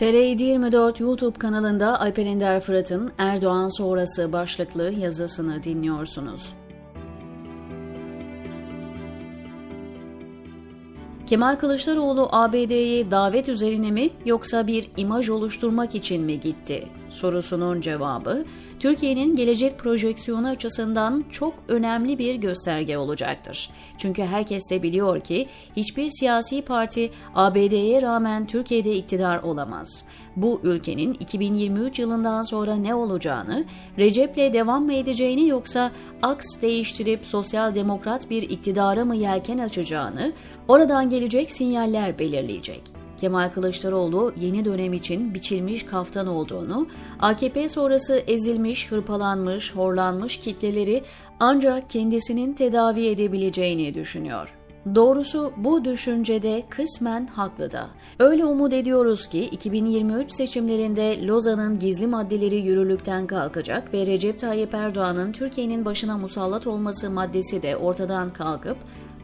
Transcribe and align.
TR724 0.00 1.02
YouTube 1.02 1.38
kanalında 1.38 2.00
Alper 2.00 2.26
Ender 2.26 2.60
Fırat'ın 2.60 3.12
Erdoğan 3.18 3.68
sonrası 3.76 4.32
başlıklı 4.32 4.92
yazısını 4.92 5.62
dinliyorsunuz. 5.62 6.52
Kemal 11.26 11.56
Kılıçdaroğlu 11.56 12.28
ABD'ye 12.32 13.10
davet 13.10 13.48
üzerine 13.48 13.90
mi 13.90 14.10
yoksa 14.24 14.66
bir 14.66 14.90
imaj 14.96 15.28
oluşturmak 15.28 15.94
için 15.94 16.22
mi 16.22 16.40
gitti? 16.40 16.88
Sorusunun 17.10 17.80
cevabı 17.80 18.44
Türkiye'nin 18.80 19.34
gelecek 19.34 19.78
projeksiyonu 19.78 20.48
açısından 20.48 21.24
çok 21.30 21.54
önemli 21.68 22.18
bir 22.18 22.34
gösterge 22.34 22.98
olacaktır. 22.98 23.70
Çünkü 23.98 24.22
herkes 24.22 24.70
de 24.70 24.82
biliyor 24.82 25.20
ki 25.20 25.46
hiçbir 25.76 26.10
siyasi 26.10 26.62
parti 26.62 27.10
ABD'ye 27.34 28.02
rağmen 28.02 28.46
Türkiye'de 28.46 28.96
iktidar 28.96 29.42
olamaz. 29.42 30.04
Bu 30.36 30.60
ülkenin 30.64 31.14
2023 31.14 31.98
yılından 31.98 32.42
sonra 32.42 32.76
ne 32.76 32.94
olacağını, 32.94 33.64
Recep'le 33.98 34.52
devam 34.52 34.84
mı 34.84 34.92
edeceğini 34.92 35.48
yoksa 35.48 35.90
aks 36.22 36.46
değiştirip 36.62 37.26
sosyal 37.26 37.74
demokrat 37.74 38.30
bir 38.30 38.42
iktidara 38.42 39.04
mı 39.04 39.16
yelken 39.16 39.58
açacağını, 39.58 40.32
oradan 40.68 41.10
gelecek 41.10 41.50
sinyaller 41.50 42.18
belirleyecek. 42.18 42.99
Kemal 43.20 43.50
Kılıçdaroğlu 43.50 44.32
yeni 44.40 44.64
dönem 44.64 44.92
için 44.92 45.34
biçilmiş 45.34 45.82
kaftan 45.82 46.26
olduğunu, 46.26 46.86
AKP 47.20 47.68
sonrası 47.68 48.22
ezilmiş, 48.26 48.90
hırpalanmış, 48.90 49.74
horlanmış 49.74 50.36
kitleleri 50.36 51.04
ancak 51.40 51.90
kendisinin 51.90 52.52
tedavi 52.52 53.06
edebileceğini 53.06 53.94
düşünüyor. 53.94 54.54
Doğrusu 54.94 55.52
bu 55.56 55.84
düşüncede 55.84 56.62
kısmen 56.70 57.26
haklı 57.26 57.72
da. 57.72 57.88
Öyle 58.18 58.44
umut 58.44 58.72
ediyoruz 58.72 59.26
ki 59.26 59.44
2023 59.44 60.32
seçimlerinde 60.32 61.26
Lozan'ın 61.26 61.78
gizli 61.78 62.06
maddeleri 62.06 62.56
yürürlükten 62.56 63.26
kalkacak 63.26 63.94
ve 63.94 64.06
Recep 64.06 64.38
Tayyip 64.38 64.74
Erdoğan'ın 64.74 65.32
Türkiye'nin 65.32 65.84
başına 65.84 66.18
musallat 66.18 66.66
olması 66.66 67.10
maddesi 67.10 67.62
de 67.62 67.76
ortadan 67.76 68.32
kalkıp 68.32 68.76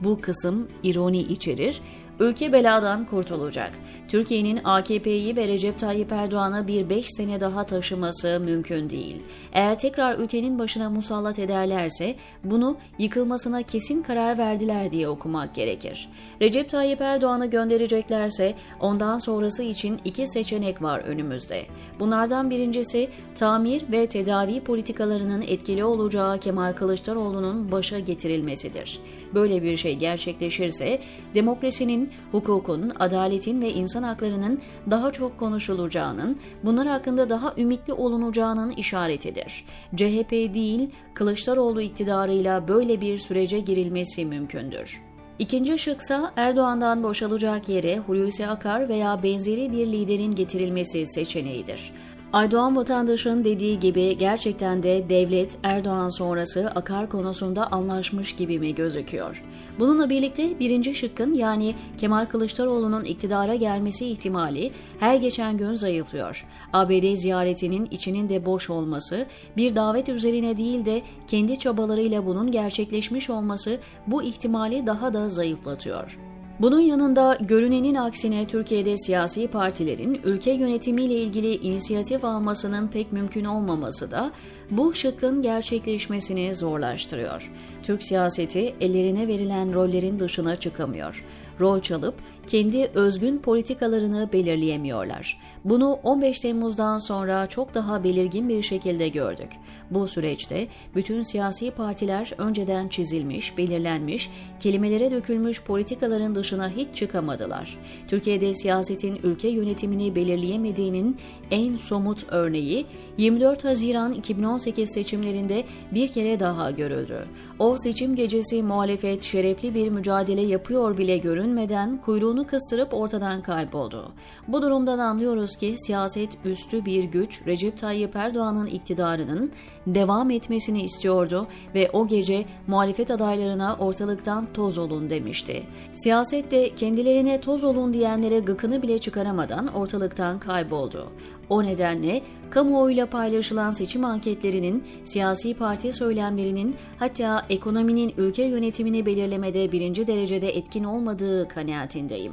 bu 0.00 0.20
kısım 0.20 0.68
ironi 0.82 1.20
içerir 1.20 1.80
ülke 2.20 2.52
beladan 2.52 3.04
kurtulacak. 3.04 3.70
Türkiye'nin 4.08 4.60
AKP'yi 4.64 5.36
ve 5.36 5.48
Recep 5.48 5.78
Tayyip 5.78 6.12
Erdoğan'ı 6.12 6.68
bir 6.68 6.90
beş 6.90 7.06
sene 7.08 7.40
daha 7.40 7.66
taşıması 7.66 8.40
mümkün 8.44 8.90
değil. 8.90 9.22
Eğer 9.52 9.78
tekrar 9.78 10.18
ülkenin 10.18 10.58
başına 10.58 10.90
musallat 10.90 11.38
ederlerse 11.38 12.14
bunu 12.44 12.76
yıkılmasına 12.98 13.62
kesin 13.62 14.02
karar 14.02 14.38
verdiler 14.38 14.90
diye 14.90 15.08
okumak 15.08 15.54
gerekir. 15.54 16.08
Recep 16.42 16.68
Tayyip 16.68 17.00
Erdoğan'ı 17.00 17.46
göndereceklerse 17.46 18.54
ondan 18.80 19.18
sonrası 19.18 19.62
için 19.62 20.00
iki 20.04 20.28
seçenek 20.28 20.82
var 20.82 21.00
önümüzde. 21.00 21.62
Bunlardan 22.00 22.50
birincisi 22.50 23.08
tamir 23.34 23.92
ve 23.92 24.06
tedavi 24.06 24.60
politikalarının 24.60 25.42
etkili 25.42 25.84
olacağı 25.84 26.38
Kemal 26.38 26.72
Kılıçdaroğlu'nun 26.72 27.72
başa 27.72 27.98
getirilmesidir. 27.98 29.00
Böyle 29.34 29.62
bir 29.62 29.76
şey 29.76 29.94
gerçekleşirse 29.94 31.00
demokrasinin 31.34 32.03
hukukun, 32.32 32.92
adaletin 32.98 33.62
ve 33.62 33.72
insan 33.72 34.02
haklarının 34.02 34.60
daha 34.90 35.10
çok 35.10 35.38
konuşulacağının, 35.38 36.38
bunlar 36.64 36.86
hakkında 36.86 37.30
daha 37.30 37.52
ümitli 37.58 37.92
olunacağının 37.92 38.70
işaretidir. 38.70 39.64
CHP 39.96 40.30
değil, 40.30 40.90
Kılıçdaroğlu 41.14 41.80
iktidarıyla 41.80 42.68
böyle 42.68 43.00
bir 43.00 43.18
sürece 43.18 43.60
girilmesi 43.60 44.24
mümkündür. 44.24 45.00
İkinci 45.38 45.78
şıksa 45.78 46.32
Erdoğan'dan 46.36 47.02
boşalacak 47.02 47.68
yere 47.68 47.98
Hulusi 47.98 48.46
Akar 48.46 48.88
veya 48.88 49.22
benzeri 49.22 49.72
bir 49.72 49.86
liderin 49.86 50.34
getirilmesi 50.34 51.06
seçeneğidir. 51.06 51.92
Aydoğan 52.34 52.76
vatandaşın 52.76 53.44
dediği 53.44 53.78
gibi 53.80 54.18
gerçekten 54.18 54.82
de 54.82 55.08
devlet 55.08 55.58
Erdoğan 55.62 56.08
sonrası 56.08 56.70
akar 56.74 57.08
konusunda 57.08 57.72
anlaşmış 57.72 58.36
gibi 58.36 58.58
mi 58.58 58.74
gözüküyor? 58.74 59.42
Bununla 59.78 60.10
birlikte 60.10 60.60
birinci 60.60 60.94
şıkkın 60.94 61.34
yani 61.34 61.74
Kemal 61.98 62.26
Kılıçdaroğlu'nun 62.26 63.04
iktidara 63.04 63.54
gelmesi 63.54 64.06
ihtimali 64.06 64.72
her 65.00 65.16
geçen 65.16 65.56
gün 65.56 65.74
zayıflıyor. 65.74 66.46
ABD 66.72 67.14
ziyaretinin 67.14 67.88
içinin 67.90 68.28
de 68.28 68.46
boş 68.46 68.70
olması, 68.70 69.26
bir 69.56 69.74
davet 69.74 70.08
üzerine 70.08 70.58
değil 70.58 70.84
de 70.84 71.02
kendi 71.26 71.58
çabalarıyla 71.58 72.26
bunun 72.26 72.50
gerçekleşmiş 72.50 73.30
olması 73.30 73.78
bu 74.06 74.22
ihtimali 74.22 74.86
daha 74.86 75.14
da 75.14 75.28
zayıflatıyor. 75.28 76.18
Bunun 76.60 76.80
yanında 76.80 77.38
görünenin 77.40 77.94
aksine 77.94 78.46
Türkiye'de 78.46 78.98
siyasi 78.98 79.48
partilerin 79.48 80.20
ülke 80.24 80.52
yönetimiyle 80.52 81.14
ilgili 81.14 81.54
inisiyatif 81.56 82.24
almasının 82.24 82.88
pek 82.88 83.12
mümkün 83.12 83.44
olmaması 83.44 84.10
da 84.10 84.32
bu 84.70 84.94
şıkkın 84.94 85.42
gerçekleşmesini 85.42 86.54
zorlaştırıyor. 86.54 87.50
Türk 87.82 88.04
siyaseti 88.04 88.74
ellerine 88.80 89.28
verilen 89.28 89.74
rollerin 89.74 90.20
dışına 90.20 90.56
çıkamıyor. 90.56 91.24
Rol 91.60 91.80
çalıp 91.80 92.14
kendi 92.46 92.90
özgün 92.94 93.38
politikalarını 93.38 94.28
belirleyemiyorlar. 94.32 95.40
Bunu 95.64 95.92
15 95.92 96.40
Temmuz'dan 96.40 96.98
sonra 96.98 97.46
çok 97.46 97.74
daha 97.74 98.04
belirgin 98.04 98.48
bir 98.48 98.62
şekilde 98.62 99.08
gördük. 99.08 99.48
Bu 99.90 100.08
süreçte 100.08 100.66
bütün 100.94 101.22
siyasi 101.22 101.70
partiler 101.70 102.32
önceden 102.38 102.88
çizilmiş, 102.88 103.58
belirlenmiş, 103.58 104.30
kelimelere 104.60 105.10
dökülmüş 105.10 105.62
politikaların 105.62 106.34
dışına 106.34 106.68
hiç 106.68 106.88
çıkamadılar. 106.94 107.78
Türkiye'de 108.08 108.54
siyasetin 108.54 109.20
ülke 109.22 109.48
yönetimini 109.48 110.14
belirleyemediğinin 110.14 111.16
en 111.50 111.76
somut 111.76 112.26
örneği 112.28 112.86
24 113.18 113.64
Haziran 113.64 114.12
2018 114.54 114.90
seçimlerinde 114.90 115.64
bir 115.92 116.08
kere 116.08 116.40
daha 116.40 116.70
görüldü. 116.70 117.26
O 117.58 117.76
seçim 117.76 118.16
gecesi 118.16 118.62
muhalefet 118.62 119.22
şerefli 119.22 119.74
bir 119.74 119.88
mücadele 119.88 120.40
yapıyor 120.40 120.98
bile 120.98 121.18
görünmeden 121.18 122.00
kuyruğunu 122.00 122.46
kıstırıp 122.46 122.94
ortadan 122.94 123.42
kayboldu. 123.42 124.12
Bu 124.48 124.62
durumdan 124.62 124.98
anlıyoruz 124.98 125.56
ki 125.56 125.74
siyaset 125.78 126.30
üstü 126.44 126.84
bir 126.84 127.04
güç 127.04 127.46
Recep 127.46 127.78
Tayyip 127.78 128.16
Erdoğan'ın 128.16 128.66
iktidarının 128.66 129.50
devam 129.86 130.30
etmesini 130.30 130.82
istiyordu 130.82 131.46
ve 131.74 131.90
o 131.92 132.06
gece 132.06 132.44
muhalefet 132.66 133.10
adaylarına 133.10 133.76
ortalıktan 133.78 134.46
toz 134.54 134.78
olun 134.78 135.10
demişti. 135.10 135.62
Siyaset 135.94 136.50
de 136.50 136.74
kendilerine 136.74 137.40
toz 137.40 137.64
olun 137.64 137.92
diyenlere 137.92 138.38
gıkını 138.38 138.82
bile 138.82 138.98
çıkaramadan 138.98 139.66
ortalıktan 139.66 140.38
kayboldu. 140.38 141.08
O 141.48 141.64
nedenle 141.64 142.22
kamuoyuyla 142.50 143.06
paylaşılan 143.06 143.70
seçim 143.70 144.04
anketlerinin, 144.04 144.84
siyasi 145.04 145.54
parti 145.54 145.92
söylemlerinin 145.92 146.76
hatta 146.98 147.46
ekonominin 147.50 148.14
ülke 148.16 148.44
yönetimini 148.44 149.06
belirlemede 149.06 149.72
birinci 149.72 150.06
derecede 150.06 150.56
etkin 150.56 150.84
olmadığı 150.84 151.48
kanaatindeyim. 151.48 152.32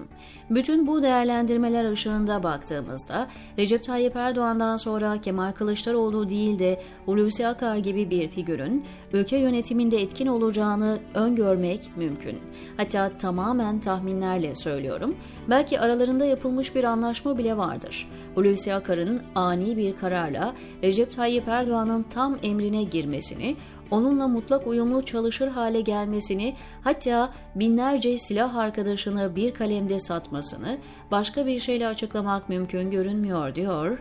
Bütün 0.50 0.88
bu 0.88 1.04
değerlendirmeler 1.04 1.92
ışığında 1.92 2.44
baktığımızda 2.44 3.28
Recep 3.58 3.84
Tayyip 3.84 4.16
Erdoğan'dan 4.16 4.78
sonra 4.78 5.22
Kemal 5.22 5.52
Kılıçdaroğlu 5.52 6.30
değil 6.30 6.60
de 6.60 6.82
Hulusi 7.06 7.48
Akar 7.48 7.76
gibi 7.76 8.10
bir 8.10 8.30
figürün 8.30 8.86
ülke 9.14 9.38
yönetiminde 9.38 10.02
etkin 10.02 10.28
olacağını 10.28 10.98
öngörmek 11.14 11.90
mümkün. 11.98 12.40
Hatta 12.78 13.10
tamamen 13.18 13.80
tahminlerle 13.80 14.56
söylüyorum. 14.56 15.16
Belki 15.50 15.80
aralarında 15.80 16.26
yapılmış 16.26 16.76
bir 16.76 16.84
anlaşma 16.84 17.38
bile 17.38 17.58
vardır. 17.58 18.10
Hulusi 18.36 18.74
Akar'ın 18.74 19.01
ani 19.36 19.78
bir 19.78 19.98
kararla 19.98 20.54
Recep 20.84 21.12
Tayyip 21.12 21.48
Erdoğan'ın 21.48 22.04
tam 22.04 22.38
emrine 22.44 22.84
girmesini, 22.84 23.56
onunla 23.92 24.28
mutlak 24.28 24.68
uyumlu 24.68 25.06
çalışır 25.06 25.48
hale 25.48 25.82
gelmesini, 25.82 26.56
hatta 26.84 27.34
binlerce 27.56 28.18
silah 28.18 28.56
arkadaşını 28.56 29.36
bir 29.36 29.54
kalemde 29.54 30.00
satmasını 30.00 30.78
başka 31.12 31.46
bir 31.46 31.60
şeyle 31.60 31.88
açıklamak 31.88 32.50
mümkün 32.50 32.92
görünmüyor 32.92 33.56
diyor 33.56 34.00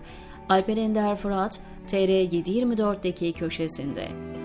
Alper 0.48 0.76
Ender 0.76 1.16
Fırat 1.16 1.60
TR724'deki 1.88 3.32
köşesinde. 3.32 4.39